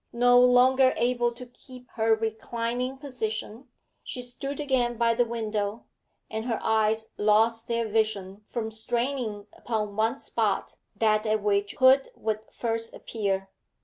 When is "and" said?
6.27-6.45